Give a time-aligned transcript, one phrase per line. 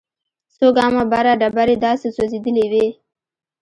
[0.55, 2.87] څو ګامه بره ډبرې داسې سوځېدلې وې.